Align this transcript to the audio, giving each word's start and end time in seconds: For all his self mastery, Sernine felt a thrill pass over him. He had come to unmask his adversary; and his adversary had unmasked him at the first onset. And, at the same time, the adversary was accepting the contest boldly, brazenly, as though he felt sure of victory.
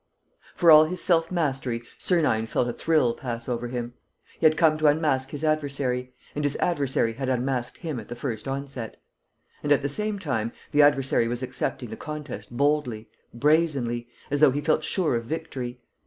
For 0.55 0.71
all 0.71 0.85
his 0.85 0.99
self 0.99 1.31
mastery, 1.31 1.83
Sernine 1.99 2.47
felt 2.47 2.67
a 2.67 2.73
thrill 2.73 3.13
pass 3.13 3.47
over 3.47 3.67
him. 3.67 3.93
He 4.39 4.47
had 4.47 4.57
come 4.57 4.75
to 4.79 4.87
unmask 4.87 5.29
his 5.29 5.43
adversary; 5.43 6.11
and 6.33 6.43
his 6.43 6.55
adversary 6.55 7.13
had 7.13 7.29
unmasked 7.29 7.77
him 7.77 7.99
at 7.99 8.07
the 8.07 8.15
first 8.15 8.47
onset. 8.47 8.99
And, 9.61 9.71
at 9.71 9.81
the 9.83 9.87
same 9.89 10.17
time, 10.17 10.53
the 10.71 10.81
adversary 10.81 11.27
was 11.27 11.43
accepting 11.43 11.91
the 11.91 11.97
contest 11.97 12.49
boldly, 12.49 13.09
brazenly, 13.31 14.07
as 14.31 14.39
though 14.39 14.49
he 14.49 14.59
felt 14.59 14.83
sure 14.83 15.15
of 15.15 15.25
victory. 15.25 15.79